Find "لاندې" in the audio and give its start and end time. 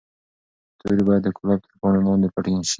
2.07-2.27